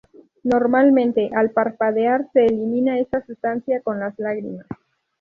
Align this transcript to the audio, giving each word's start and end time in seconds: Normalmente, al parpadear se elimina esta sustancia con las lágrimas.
Normalmente, 0.41 1.29
al 1.31 1.51
parpadear 1.51 2.25
se 2.33 2.43
elimina 2.47 2.97
esta 2.97 3.23
sustancia 3.23 3.81
con 3.83 3.99
las 3.99 4.17
lágrimas. 4.17 4.65